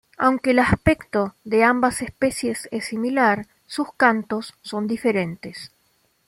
Aunque 0.17 0.49
el 0.49 0.57
aspecto 0.57 1.35
de 1.43 1.63
ambas 1.63 2.01
especies 2.01 2.67
es 2.71 2.85
similar, 2.85 3.45
sus 3.67 3.93
cantos 3.93 4.55
son 4.63 4.87
diferentes. 4.87 5.73